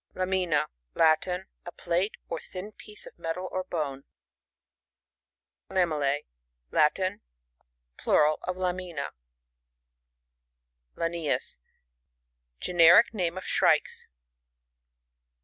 Lamina.— 0.15 0.65
Latin. 0.95 1.45
A 1.63 1.71
pLtte, 1.71 2.09
or 2.27 2.39
thin 2.39 2.71
piece 2.71 3.05
of 3.05 3.19
metal 3.19 3.47
or 3.51 3.63
bone. 3.63 4.03
LAMiNiC— 5.69 6.25
Latin. 6.71 7.19
Plural 7.97 8.39
of 8.41 8.57
Lamina. 8.57 9.11
Lanius.— 10.95 11.59
G^encric 12.63 13.13
name 13.13 13.37
of 13.37 13.45
Shrikes. 13.45 14.07